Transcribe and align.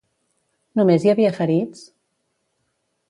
Només 0.79 1.05
hi 1.07 1.11
havia 1.13 1.33
ferits? 1.37 1.85